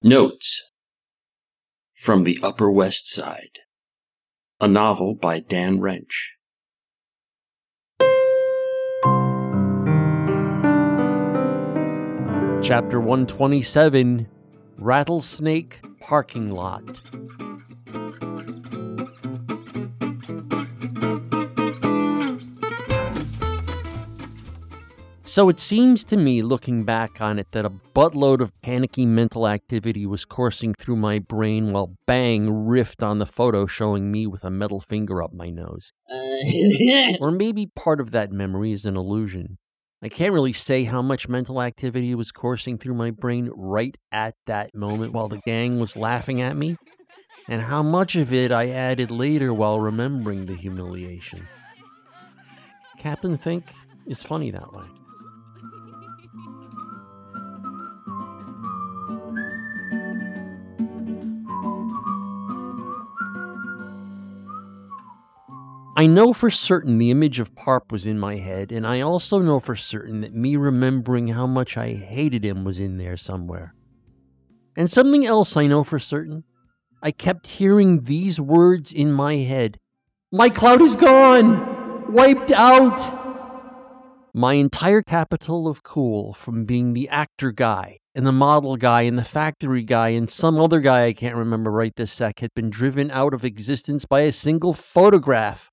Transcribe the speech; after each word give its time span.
Notes 0.00 0.70
from 1.96 2.22
the 2.22 2.38
Upper 2.40 2.70
West 2.70 3.10
Side, 3.10 3.58
a 4.60 4.68
novel 4.68 5.16
by 5.16 5.40
Dan 5.40 5.80
Wrench. 5.80 6.34
Chapter 12.62 13.00
127 13.00 14.28
Rattlesnake 14.76 15.80
Parking 15.98 16.52
Lot. 16.52 17.47
So 25.38 25.48
it 25.48 25.60
seems 25.60 26.02
to 26.06 26.16
me, 26.16 26.42
looking 26.42 26.82
back 26.82 27.20
on 27.20 27.38
it, 27.38 27.52
that 27.52 27.64
a 27.64 27.70
buttload 27.70 28.40
of 28.40 28.50
panicky 28.60 29.06
mental 29.06 29.46
activity 29.46 30.04
was 30.04 30.24
coursing 30.24 30.74
through 30.74 30.96
my 30.96 31.20
brain 31.20 31.70
while 31.70 31.94
Bang 32.08 32.48
riffed 32.48 33.06
on 33.06 33.18
the 33.18 33.24
photo 33.24 33.64
showing 33.64 34.10
me 34.10 34.26
with 34.26 34.42
a 34.42 34.50
metal 34.50 34.80
finger 34.80 35.22
up 35.22 35.32
my 35.32 35.48
nose. 35.48 35.92
Uh, 36.12 37.12
or 37.20 37.30
maybe 37.30 37.70
part 37.76 38.00
of 38.00 38.10
that 38.10 38.32
memory 38.32 38.72
is 38.72 38.84
an 38.84 38.96
illusion. 38.96 39.58
I 40.02 40.08
can't 40.08 40.32
really 40.32 40.52
say 40.52 40.82
how 40.82 41.02
much 41.02 41.28
mental 41.28 41.62
activity 41.62 42.16
was 42.16 42.32
coursing 42.32 42.76
through 42.76 42.94
my 42.94 43.12
brain 43.12 43.48
right 43.54 43.96
at 44.10 44.34
that 44.46 44.74
moment 44.74 45.12
while 45.12 45.28
the 45.28 45.38
gang 45.46 45.78
was 45.78 45.96
laughing 45.96 46.40
at 46.40 46.56
me, 46.56 46.74
and 47.48 47.62
how 47.62 47.84
much 47.84 48.16
of 48.16 48.32
it 48.32 48.50
I 48.50 48.70
added 48.70 49.12
later 49.12 49.54
while 49.54 49.78
remembering 49.78 50.46
the 50.46 50.56
humiliation. 50.56 51.46
Captain 52.98 53.38
Think 53.38 53.66
is 54.04 54.20
funny 54.20 54.50
that 54.50 54.72
way. 54.72 54.82
I 65.98 66.06
know 66.06 66.32
for 66.32 66.48
certain 66.48 66.98
the 66.98 67.10
image 67.10 67.40
of 67.40 67.56
Parp 67.56 67.90
was 67.90 68.06
in 68.06 68.20
my 68.20 68.36
head, 68.36 68.70
and 68.70 68.86
I 68.86 69.00
also 69.00 69.40
know 69.40 69.58
for 69.58 69.74
certain 69.74 70.20
that 70.20 70.32
me 70.32 70.54
remembering 70.54 71.26
how 71.26 71.44
much 71.44 71.76
I 71.76 71.88
hated 71.88 72.44
him 72.44 72.62
was 72.62 72.78
in 72.78 72.98
there 72.98 73.16
somewhere. 73.16 73.74
And 74.76 74.88
something 74.88 75.26
else 75.26 75.56
I 75.56 75.66
know 75.66 75.82
for 75.82 75.98
certain 75.98 76.44
I 77.02 77.10
kept 77.10 77.48
hearing 77.48 77.98
these 77.98 78.40
words 78.40 78.92
in 78.92 79.12
my 79.12 79.38
head 79.38 79.80
My 80.30 80.50
cloud 80.50 80.82
is 80.82 80.94
gone! 80.94 82.12
Wiped 82.12 82.52
out! 82.52 84.30
My 84.32 84.52
entire 84.52 85.02
capital 85.02 85.66
of 85.66 85.82
cool, 85.82 86.32
from 86.32 86.64
being 86.64 86.92
the 86.92 87.08
actor 87.08 87.50
guy, 87.50 87.98
and 88.14 88.24
the 88.24 88.30
model 88.30 88.76
guy, 88.76 89.02
and 89.02 89.18
the 89.18 89.24
factory 89.24 89.82
guy, 89.82 90.10
and 90.10 90.30
some 90.30 90.60
other 90.60 90.78
guy 90.78 91.06
I 91.06 91.12
can't 91.12 91.34
remember 91.34 91.72
right 91.72 91.96
this 91.96 92.12
sec, 92.12 92.38
had 92.38 92.54
been 92.54 92.70
driven 92.70 93.10
out 93.10 93.34
of 93.34 93.44
existence 93.44 94.04
by 94.04 94.20
a 94.20 94.30
single 94.30 94.72
photograph. 94.72 95.72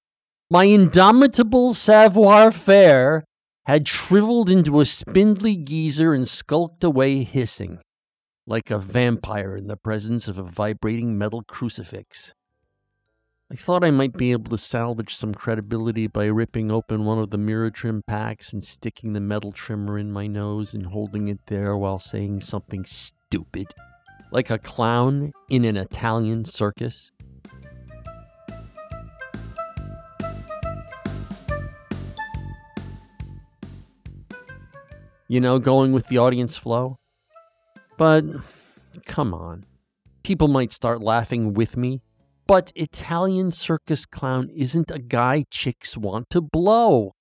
My 0.51 0.65
indomitable 0.65 1.73
savoir 1.73 2.51
faire 2.51 3.25
had 3.65 3.87
shriveled 3.87 4.47
into 4.47 4.79
a 4.79 4.85
spindly 4.85 5.57
geezer 5.57 6.13
and 6.13 6.27
skulked 6.27 6.83
away 6.83 7.23
hissing, 7.23 7.79
like 8.45 8.69
a 8.69 8.77
vampire 8.77 9.55
in 9.55 9.65
the 9.65 9.75
presence 9.75 10.27
of 10.27 10.37
a 10.37 10.43
vibrating 10.43 11.17
metal 11.17 11.41
crucifix. 11.41 12.35
I 13.51 13.55
thought 13.55 13.83
I 13.83 13.89
might 13.89 14.13
be 14.13 14.31
able 14.33 14.51
to 14.51 14.57
salvage 14.59 15.15
some 15.15 15.33
credibility 15.33 16.05
by 16.05 16.27
ripping 16.27 16.71
open 16.71 17.05
one 17.05 17.17
of 17.17 17.31
the 17.31 17.39
mirror 17.39 17.71
trim 17.71 18.03
packs 18.05 18.53
and 18.53 18.63
sticking 18.63 19.13
the 19.13 19.21
metal 19.21 19.51
trimmer 19.51 19.97
in 19.97 20.11
my 20.11 20.27
nose 20.27 20.75
and 20.75 20.85
holding 20.85 21.25
it 21.25 21.39
there 21.47 21.75
while 21.75 21.97
saying 21.97 22.41
something 22.41 22.85
stupid, 22.85 23.65
like 24.31 24.51
a 24.51 24.59
clown 24.59 25.31
in 25.49 25.65
an 25.65 25.75
Italian 25.75 26.45
circus. 26.45 27.11
You 35.27 35.41
know, 35.41 35.59
going 35.59 35.91
with 35.91 36.07
the 36.07 36.17
audience 36.17 36.57
flow. 36.57 36.97
But 37.97 38.25
come 39.05 39.33
on. 39.33 39.65
People 40.23 40.47
might 40.47 40.71
start 40.71 41.01
laughing 41.01 41.53
with 41.53 41.77
me, 41.77 42.01
but 42.47 42.71
Italian 42.75 43.51
circus 43.51 44.05
clown 44.05 44.49
isn't 44.49 44.91
a 44.91 44.99
guy 44.99 45.45
chicks 45.51 45.95
want 45.95 46.29
to 46.31 46.41
blow. 46.41 47.11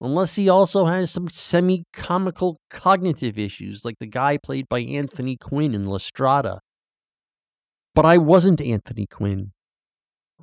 Unless 0.00 0.36
he 0.36 0.48
also 0.48 0.84
has 0.86 1.10
some 1.10 1.28
semi 1.28 1.84
comical 1.92 2.58
cognitive 2.68 3.38
issues, 3.38 3.84
like 3.84 3.98
the 4.00 4.06
guy 4.06 4.36
played 4.36 4.68
by 4.68 4.80
Anthony 4.80 5.36
Quinn 5.36 5.74
in 5.74 5.86
La 5.86 5.98
Strada. 5.98 6.60
But 7.94 8.04
I 8.04 8.18
wasn't 8.18 8.60
Anthony 8.60 9.06
Quinn. 9.06 9.52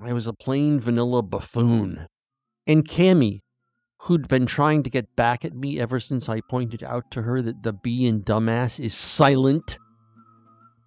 I 0.01 0.13
was 0.13 0.25
a 0.25 0.33
plain 0.33 0.79
vanilla 0.79 1.21
buffoon. 1.21 2.07
And 2.65 2.87
Cammy, 2.87 3.41
who'd 4.03 4.27
been 4.27 4.47
trying 4.47 4.81
to 4.81 4.89
get 4.89 5.15
back 5.15 5.45
at 5.45 5.53
me 5.53 5.79
ever 5.79 5.99
since 5.99 6.27
I 6.27 6.41
pointed 6.41 6.83
out 6.83 7.11
to 7.11 7.21
her 7.21 7.39
that 7.41 7.61
the 7.61 7.71
B 7.71 8.07
in 8.07 8.23
dumbass 8.23 8.79
is 8.79 8.95
silent. 8.95 9.77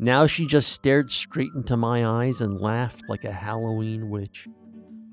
Now 0.00 0.26
she 0.26 0.47
just 0.47 0.72
stared 0.72 1.12
straight 1.12 1.53
into 1.54 1.76
my 1.76 2.04
eyes 2.04 2.41
and 2.41 2.60
laughed 2.60 3.04
like 3.08 3.24
a 3.24 3.30
Halloween 3.30 4.10
witch. 4.10 4.48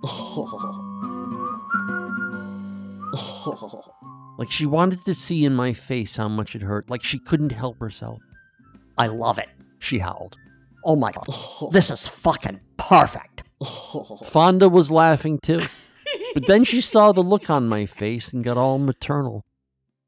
like 4.40 4.52
she 4.52 4.66
wanted 4.66 5.06
to 5.06 5.14
see 5.14 5.46
in 5.46 5.54
my 5.54 5.72
face 5.72 6.16
how 6.16 6.28
much 6.28 6.56
it 6.56 6.64
hurt, 6.64 6.90
like 6.90 7.04
she 7.04 7.20
couldn't 7.20 7.52
help 7.52 7.80
herself. 7.80 8.20
I 8.98 9.08
love 9.08 9.38
it, 9.38 9.50
she 9.78 10.00
howled. 10.00 10.38
Oh 10.84 10.96
my 10.96 11.12
god, 11.12 11.28
this 11.72 11.92
is 11.92 12.08
fucking 12.08 12.62
perfect. 12.78 13.44
Fonda 14.26 14.70
was 14.70 14.90
laughing 14.90 15.38
too. 15.38 15.62
But 16.34 16.48
then 16.48 16.64
she 16.64 16.82
saw 16.82 17.12
the 17.12 17.24
look 17.24 17.50
on 17.50 17.68
my 17.68 17.86
face 17.86 18.34
and 18.34 18.44
got 18.44 18.58
all 18.58 18.78
maternal. 18.78 19.46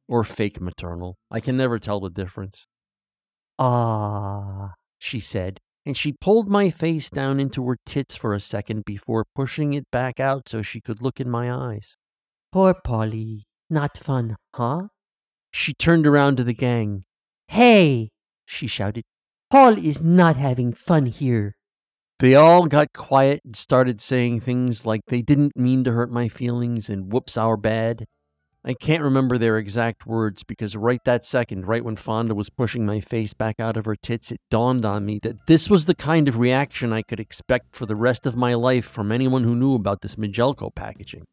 Or 0.08 0.24
fake 0.24 0.62
maternal. 0.62 1.18
I 1.32 1.40
can 1.40 1.58
never 1.58 1.80
tell 1.80 2.00
the 2.00 2.10
difference. 2.10 2.68
Ah, 3.60 4.74
she 4.98 5.20
said, 5.20 5.60
and 5.86 5.96
she 5.96 6.14
pulled 6.14 6.50
my 6.50 6.70
face 6.70 7.10
down 7.10 7.40
into 7.40 7.68
her 7.68 7.78
tits 7.86 8.16
for 8.16 8.34
a 8.34 8.40
second 8.40 8.86
before 8.86 9.26
pushing 9.36 9.74
it 9.74 9.90
back 9.92 10.20
out 10.20 10.50
so 10.50 10.62
she 10.62 10.82
could 10.82 11.02
look 11.02 11.20
in 11.20 11.30
my 11.30 11.52
eyes. 11.52 11.98
Poor 12.52 12.74
Polly. 12.74 13.46
Not 13.70 13.98
fun, 13.98 14.36
huh? 14.56 14.88
She 15.52 15.74
turned 15.74 16.06
around 16.06 16.38
to 16.38 16.44
the 16.44 16.54
gang. 16.54 17.04
Hey, 17.48 18.10
she 18.46 18.68
shouted. 18.68 19.04
Paul 19.50 19.78
is 19.78 20.02
not 20.02 20.36
having 20.36 20.74
fun 20.74 21.06
here. 21.06 21.56
They 22.20 22.36
all 22.36 22.68
got 22.68 22.94
quiet 22.94 23.42
and 23.44 23.56
started 23.56 24.00
saying 24.00 24.42
things 24.42 24.86
like 24.86 25.02
they 25.08 25.22
didn't 25.22 25.58
mean 25.58 25.84
to 25.84 25.92
hurt 25.92 26.12
my 26.12 26.28
feelings 26.28 26.90
and 26.90 27.12
whoops, 27.12 27.38
our 27.38 27.58
bad. 27.58 28.06
I 28.66 28.74
can't 28.74 29.04
remember 29.04 29.38
their 29.38 29.58
exact 29.58 30.06
words 30.06 30.44
because 30.44 30.78
right 30.78 31.04
that 31.04 31.26
second, 31.26 31.68
right 31.68 31.84
when 31.84 31.98
Fonda 31.98 32.34
was 32.34 32.50
pushing 32.50 32.86
my 32.86 33.02
face 33.02 33.34
back 33.34 33.60
out 33.60 33.76
of 33.76 33.84
her 33.84 33.98
tits, 33.98 34.32
it 34.32 34.40
dawned 34.50 34.86
on 34.86 35.06
me 35.06 35.20
that 35.24 35.48
this 35.48 35.70
was 35.70 35.86
the 35.86 35.96
kind 35.96 36.30
of 36.30 36.40
reaction 36.40 36.94
I 36.94 37.02
could 37.02 37.20
expect 37.20 37.76
for 37.76 37.86
the 37.86 37.98
rest 37.98 38.26
of 38.26 38.38
my 38.38 38.54
life 38.54 38.86
from 38.86 39.12
anyone 39.12 39.44
who 39.44 39.56
knew 39.56 39.76
about 39.76 40.02
this 40.02 40.16
Majelko 40.16 40.74
packaging. 40.74 41.26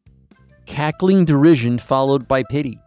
Cackling 0.65 1.23
derision 1.23 1.77
followed 1.77 2.27
by 2.27 2.43
pity. 2.43 2.79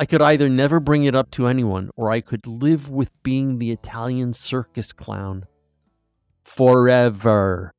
I 0.00 0.06
could 0.06 0.22
either 0.22 0.48
never 0.48 0.80
bring 0.80 1.04
it 1.04 1.14
up 1.14 1.30
to 1.32 1.46
anyone, 1.46 1.90
or 1.94 2.10
I 2.10 2.22
could 2.22 2.46
live 2.46 2.90
with 2.90 3.10
being 3.22 3.58
the 3.58 3.70
Italian 3.70 4.32
circus 4.32 4.94
clown. 4.94 5.44
Forever. 6.42 7.70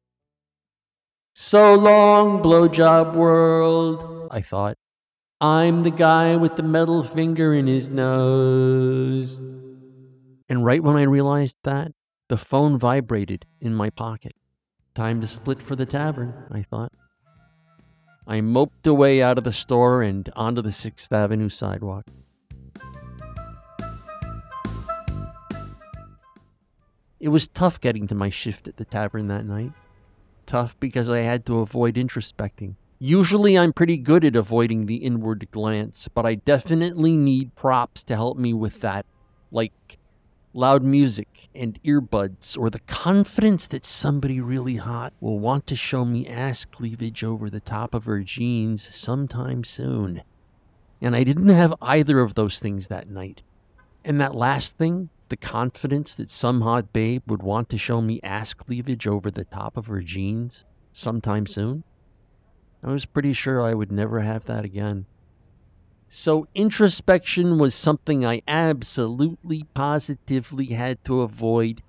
So 1.34 1.74
long, 1.74 2.44
blowjob 2.44 3.16
world, 3.16 4.28
I 4.30 4.42
thought. 4.42 4.78
I'm 5.42 5.82
the 5.82 5.90
guy 5.90 6.36
with 6.36 6.58
the 6.58 6.62
metal 6.62 7.02
finger 7.02 7.56
in 7.56 7.66
his 7.66 7.90
nose. 7.90 9.40
And 10.48 10.64
right 10.64 10.84
when 10.84 10.98
I 10.98 11.04
realized 11.06 11.58
that, 11.64 11.92
the 12.30 12.38
phone 12.38 12.78
vibrated 12.78 13.48
in 13.60 13.74
my 13.74 13.90
pocket. 13.90 14.34
Time 14.94 15.22
to 15.22 15.28
split 15.28 15.60
for 15.60 15.76
the 15.76 15.88
tavern, 15.88 16.46
I 16.52 16.62
thought. 16.62 16.92
I 18.28 18.40
moped 18.42 18.86
away 18.86 19.22
out 19.22 19.40
of 19.40 19.44
the 19.44 19.52
store 19.52 20.04
and 20.04 20.30
onto 20.36 20.62
the 20.62 20.70
6th 20.70 21.12
Avenue 21.12 21.50
sidewalk. 21.50 22.06
It 27.22 27.30
was 27.30 27.48
tough 27.48 27.80
getting 27.80 28.08
to 28.08 28.16
my 28.16 28.32
shift 28.32 28.68
at 28.68 28.78
the 28.78 28.84
tavern 28.84 29.28
that 29.28 29.46
night. 29.46 29.74
Tough 30.48 30.76
because 30.80 31.08
I 31.08 31.20
had 31.20 31.46
to 31.46 31.60
avoid 31.60 31.94
introspecting. 31.94 32.78
Usually 32.98 33.56
I'm 33.56 33.74
pretty 33.74 33.98
good 33.98 34.26
at 34.26 34.36
avoiding 34.36 34.88
the 34.88 34.96
inward 34.96 35.48
glance, 35.52 36.08
but 36.08 36.26
I 36.26 36.34
definitely 36.34 37.18
need 37.18 37.54
props 37.56 38.04
to 38.06 38.16
help 38.16 38.38
me 38.38 38.54
with 38.54 38.82
that. 38.82 39.06
Like 39.52 40.00
loud 40.52 40.82
music 40.84 41.50
and 41.54 41.82
earbuds, 41.84 42.58
or 42.58 42.72
the 42.72 42.80
confidence 42.80 43.68
that 43.68 43.86
somebody 43.86 44.42
really 44.42 44.78
hot 44.78 45.14
will 45.20 45.40
want 45.40 45.68
to 45.68 45.76
show 45.76 46.04
me 46.04 46.26
ass 46.28 46.66
cleavage 46.66 47.24
over 47.24 47.52
the 47.52 47.60
top 47.60 47.94
of 47.94 48.06
her 48.06 48.22
jeans 48.22 48.96
sometime 48.96 49.64
soon. 49.64 50.24
And 51.00 51.16
I 51.16 51.24
didn't 51.24 51.50
have 51.50 51.76
either 51.84 52.20
of 52.20 52.34
those 52.34 52.60
things 52.60 52.88
that 52.88 53.12
night. 53.12 53.44
And 54.04 54.20
that 54.20 54.34
last 54.34 54.80
thing, 54.80 55.10
the 55.32 55.38
confidence 55.38 56.14
that 56.14 56.30
some 56.30 56.60
hot 56.60 56.92
babe 56.92 57.24
would 57.26 57.42
want 57.42 57.70
to 57.70 57.78
show 57.78 58.02
me 58.02 58.20
ass 58.22 58.54
cleavage 58.54 59.08
over 59.08 59.32
the 59.32 59.46
top 59.46 59.78
of 59.78 59.88
her 59.88 60.02
jeans 60.02 60.66
sometime 60.92 61.48
soon, 61.48 61.86
I 62.84 62.92
was 62.92 63.06
pretty 63.06 63.32
sure 63.32 63.62
I 63.62 63.74
would 63.74 63.94
never 63.94 64.20
have 64.20 64.44
that 64.48 64.66
again. 64.66 65.06
So, 66.10 66.50
introspection 66.54 67.58
was 67.58 67.74
something 67.74 68.26
I 68.26 68.42
absolutely 68.46 69.64
positively 69.74 70.66
had 70.66 71.02
to 71.06 71.22
avoid 71.22 71.82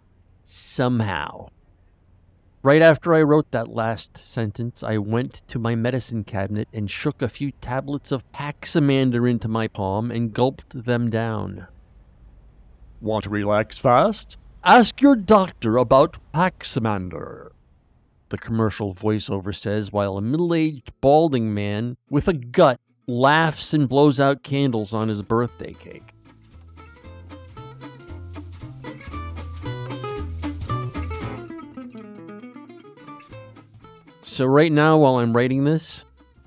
somehow. 0.45 1.49
Right 2.63 2.81
after 2.81 3.13
I 3.13 3.23
wrote 3.23 3.51
that 3.51 3.67
last 3.67 4.17
sentence, 4.17 4.85
I 4.85 4.99
went 4.99 5.43
to 5.49 5.59
my 5.59 5.75
medicine 5.75 6.23
cabinet 6.23 6.69
and 6.73 6.89
shook 6.89 7.21
a 7.21 7.29
few 7.29 7.51
tablets 7.51 8.13
of 8.13 8.31
Paxamander 8.31 9.29
into 9.29 9.49
my 9.49 9.67
palm 9.67 10.13
and 10.13 10.33
gulped 10.33 10.85
them 10.85 11.11
down. 11.11 11.67
Want 13.03 13.25
to 13.25 13.31
relax 13.31 13.79
fast? 13.79 14.37
Ask 14.63 15.01
your 15.03 15.17
doctor 15.17 15.77
about 15.77 16.19
Paxamander. 16.33 17.49
The 18.29 18.39
commercial 18.39 18.95
voiceover 18.95 19.53
says 19.53 19.91
while 19.91 20.17
a 20.17 20.23
middle 20.23 20.55
aged 20.55 20.93
balding 21.01 21.53
man 21.53 21.97
with 22.09 22.29
a 22.29 22.33
gut 22.33 22.79
laughs 23.09 23.75
and 23.75 23.89
blows 23.89 24.21
out 24.21 24.45
candles 24.45 24.95
on 24.95 25.09
his 25.09 25.21
birthday 25.21 25.73
cake. 25.73 26.15
So, 34.23 34.45
right 34.45 34.71
now, 34.71 34.99
while 34.99 35.17
I'm 35.17 35.37
writing 35.37 35.65
this, 35.65 36.05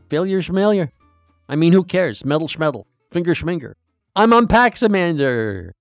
failure's 0.07 0.45
familiar. 0.45 0.89
I 1.49 1.57
mean, 1.57 1.73
who 1.73 1.83
cares? 1.83 2.23
Metal 2.23 2.47
schmeddle, 2.47 2.85
finger 3.11 3.33
schminger. 3.33 3.73
I'm 4.15 4.31
on 4.31 4.47
Paxamander. 4.47 5.71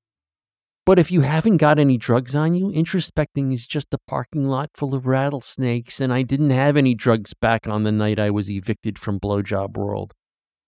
But 0.86 0.98
if 0.98 1.10
you 1.10 1.22
haven't 1.22 1.56
got 1.56 1.78
any 1.78 1.96
drugs 1.96 2.34
on 2.34 2.54
you, 2.54 2.66
introspecting 2.66 3.54
is 3.54 3.66
just 3.66 3.94
a 3.94 3.98
parking 4.06 4.48
lot 4.48 4.70
full 4.74 4.94
of 4.94 5.06
rattlesnakes, 5.06 5.98
and 5.98 6.12
I 6.12 6.22
didn't 6.22 6.50
have 6.50 6.76
any 6.76 6.94
drugs 6.94 7.32
back 7.32 7.66
on 7.66 7.84
the 7.84 7.92
night 7.92 8.20
I 8.20 8.30
was 8.30 8.50
evicted 8.50 8.98
from 8.98 9.18
Blowjob 9.18 9.78
World. 9.78 10.12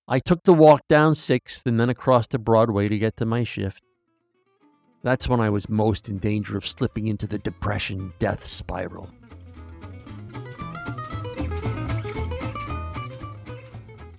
I 0.08 0.18
took 0.20 0.44
the 0.44 0.54
walk 0.54 0.88
down 0.88 1.12
6th 1.12 1.66
and 1.66 1.78
then 1.78 1.90
across 1.90 2.26
to 2.28 2.38
Broadway 2.38 2.88
to 2.88 2.98
get 2.98 3.18
to 3.18 3.26
my 3.26 3.44
shift. 3.44 3.82
That's 5.02 5.28
when 5.28 5.40
I 5.40 5.50
was 5.50 5.68
most 5.68 6.08
in 6.08 6.16
danger 6.16 6.56
of 6.56 6.66
slipping 6.66 7.08
into 7.08 7.26
the 7.26 7.38
depression 7.38 8.14
death 8.18 8.46
spiral. 8.46 9.10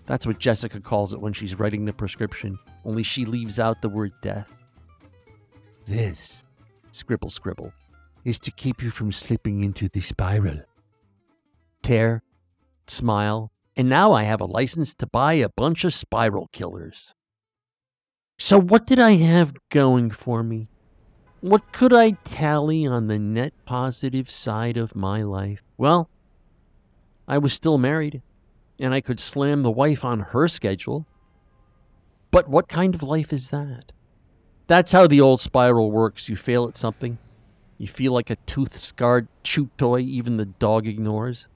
That's 0.06 0.28
what 0.28 0.38
Jessica 0.38 0.80
calls 0.80 1.12
it 1.12 1.20
when 1.20 1.34
she's 1.34 1.58
writing 1.58 1.86
the 1.86 1.92
prescription, 1.92 2.60
only 2.86 3.02
she 3.04 3.26
leaves 3.26 3.60
out 3.60 3.82
the 3.82 3.90
word 3.90 4.14
death. 4.22 4.56
This, 5.88 6.44
scribble 6.92 7.30
scribble, 7.30 7.72
is 8.26 8.42
to 8.42 8.52
keep 8.52 8.84
you 8.84 8.90
from 8.90 9.14
slipping 9.14 9.64
into 9.64 9.88
the 9.88 10.02
spiral. 10.02 10.60
Tear, 11.82 12.24
smile, 12.88 13.54
and 13.78 13.88
now 13.88 14.12
I 14.12 14.24
have 14.24 14.42
a 14.42 14.46
license 14.46 14.94
to 14.96 15.08
buy 15.08 15.34
a 15.34 15.48
bunch 15.48 15.86
of 15.86 15.94
spiral 15.94 16.50
killers. 16.52 17.16
So, 18.38 18.60
what 18.60 18.86
did 18.86 19.00
I 19.00 19.12
have 19.12 19.54
going 19.70 20.12
for 20.12 20.44
me? 20.44 20.68
What 21.40 21.72
could 21.72 21.94
I 21.94 22.12
tally 22.26 22.86
on 22.86 23.08
the 23.08 23.18
net 23.18 23.54
positive 23.64 24.30
side 24.30 24.76
of 24.76 24.94
my 24.94 25.24
life? 25.24 25.64
Well, 25.78 26.10
I 27.30 27.38
was 27.38 27.54
still 27.54 27.78
married, 27.78 28.22
and 28.78 28.94
I 28.94 29.00
could 29.00 29.22
slam 29.22 29.62
the 29.62 29.72
wife 29.72 30.04
on 30.04 30.20
her 30.20 30.50
schedule. 30.50 31.08
But 32.30 32.50
what 32.50 32.68
kind 32.68 32.94
of 32.94 33.02
life 33.02 33.32
is 33.32 33.52
that? 33.52 33.94
That's 34.68 34.92
how 34.92 35.08
the 35.08 35.22
old 35.22 35.40
spiral 35.40 35.92
works. 35.92 36.30
You 36.30 36.36
fail 36.36 36.68
at 36.68 36.78
something, 36.78 37.18
you 37.78 37.88
feel 37.88 38.12
like 38.12 38.30
a 38.30 38.36
tooth 38.46 38.78
scarred 38.78 39.28
chew 39.44 39.70
toy 39.78 40.00
even 40.00 40.38
the 40.38 40.46
dog 40.46 40.88
ignores. 40.88 41.48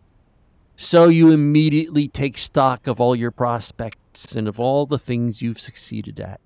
So 0.75 1.09
you 1.09 1.31
immediately 1.31 2.07
take 2.07 2.37
stock 2.37 2.87
of 2.87 2.99
all 2.99 3.15
your 3.15 3.31
prospects 3.31 4.33
and 4.33 4.47
of 4.47 4.59
all 4.59 4.85
the 4.85 4.97
things 4.97 5.41
you've 5.41 5.59
succeeded 5.59 6.19
at. 6.19 6.39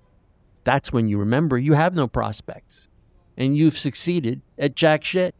That's 0.64 0.92
when 0.92 1.08
you 1.08 1.18
remember 1.18 1.56
you 1.56 1.74
have 1.74 1.94
no 1.94 2.08
prospects 2.08 2.88
and 3.36 3.56
you've 3.56 3.78
succeeded 3.78 4.42
at 4.58 4.74
jack 4.74 5.04
shit. 5.04 5.34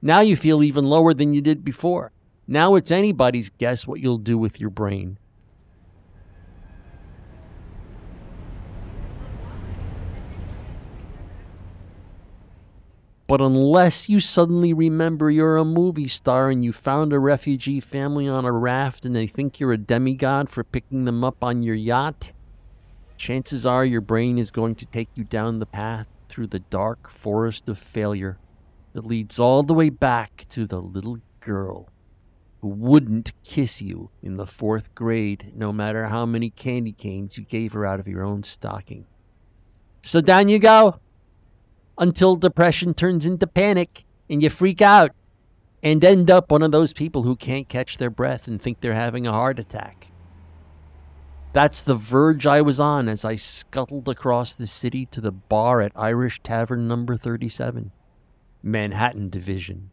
Now 0.00 0.20
you 0.20 0.34
feel 0.34 0.62
even 0.62 0.86
lower 0.86 1.14
than 1.14 1.34
you 1.34 1.40
did 1.40 1.64
before. 1.64 2.12
Now 2.48 2.74
it's 2.74 2.90
anybody's 2.90 3.50
guess 3.50 3.86
what 3.86 4.00
you'll 4.00 4.18
do 4.18 4.36
with 4.38 4.60
your 4.60 4.70
brain. 4.70 5.18
But 13.26 13.40
unless 13.40 14.08
you 14.08 14.20
suddenly 14.20 14.74
remember 14.74 15.30
you're 15.30 15.56
a 15.56 15.64
movie 15.64 16.08
star 16.08 16.50
and 16.50 16.64
you 16.64 16.72
found 16.72 17.12
a 17.12 17.18
refugee 17.18 17.80
family 17.80 18.28
on 18.28 18.44
a 18.44 18.52
raft 18.52 19.04
and 19.04 19.14
they 19.14 19.26
think 19.26 19.58
you're 19.58 19.72
a 19.72 19.78
demigod 19.78 20.50
for 20.50 20.64
picking 20.64 21.04
them 21.04 21.22
up 21.24 21.42
on 21.42 21.62
your 21.62 21.74
yacht, 21.74 22.32
chances 23.16 23.64
are 23.64 23.84
your 23.84 24.00
brain 24.00 24.38
is 24.38 24.50
going 24.50 24.74
to 24.74 24.86
take 24.86 25.08
you 25.14 25.24
down 25.24 25.60
the 25.60 25.66
path 25.66 26.08
through 26.28 26.48
the 26.48 26.58
dark 26.58 27.08
forest 27.08 27.68
of 27.68 27.78
failure 27.78 28.38
that 28.92 29.06
leads 29.06 29.38
all 29.38 29.62
the 29.62 29.74
way 29.74 29.88
back 29.88 30.44
to 30.48 30.66
the 30.66 30.80
little 30.80 31.18
girl 31.40 31.88
who 32.60 32.68
wouldn't 32.68 33.32
kiss 33.42 33.80
you 33.80 34.10
in 34.22 34.36
the 34.36 34.46
fourth 34.46 34.94
grade 34.94 35.52
no 35.54 35.72
matter 35.72 36.06
how 36.06 36.26
many 36.26 36.50
candy 36.50 36.92
canes 36.92 37.36
you 37.36 37.44
gave 37.44 37.72
her 37.72 37.86
out 37.86 38.00
of 38.00 38.08
your 38.08 38.24
own 38.24 38.42
stocking. 38.42 39.06
So 40.02 40.20
down 40.20 40.48
you 40.48 40.58
go 40.58 41.00
until 41.98 42.36
depression 42.36 42.94
turns 42.94 43.26
into 43.26 43.46
panic 43.46 44.04
and 44.28 44.42
you 44.42 44.50
freak 44.50 44.80
out 44.80 45.10
and 45.82 46.04
end 46.04 46.30
up 46.30 46.50
one 46.50 46.62
of 46.62 46.72
those 46.72 46.92
people 46.92 47.24
who 47.24 47.36
can't 47.36 47.68
catch 47.68 47.98
their 47.98 48.10
breath 48.10 48.46
and 48.46 48.60
think 48.60 48.80
they're 48.80 48.94
having 48.94 49.26
a 49.26 49.32
heart 49.32 49.58
attack. 49.58 50.08
That's 51.52 51.82
the 51.82 51.94
verge 51.94 52.46
I 52.46 52.62
was 52.62 52.80
on 52.80 53.08
as 53.08 53.24
I 53.24 53.36
scuttled 53.36 54.08
across 54.08 54.54
the 54.54 54.66
city 54.66 55.04
to 55.06 55.20
the 55.20 55.32
bar 55.32 55.82
at 55.82 55.92
Irish 55.94 56.40
Tavern 56.42 56.88
number 56.88 57.16
37, 57.16 57.92
Manhattan 58.62 59.28
Division. 59.28 59.90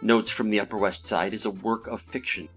Notes 0.00 0.30
from 0.30 0.50
the 0.50 0.60
Upper 0.60 0.78
West 0.78 1.06
Side 1.06 1.34
is 1.34 1.44
a 1.44 1.50
work 1.50 1.86
of 1.86 2.00
fiction 2.00 2.48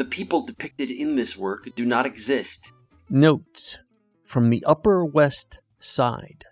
the 0.00 0.04
people 0.06 0.40
depicted 0.40 0.90
in 0.90 1.16
this 1.16 1.36
work 1.36 1.68
do 1.76 1.84
not 1.84 2.06
exist. 2.06 2.72
Notes 3.10 3.76
from 4.24 4.48
the 4.48 4.64
Upper 4.66 5.04
West 5.04 5.58
Side. 5.78 6.46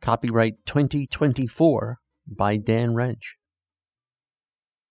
Copyright 0.00 0.64
2024 0.64 1.98
by 2.28 2.56
Dan 2.56 2.94
Wrench. 2.94 3.36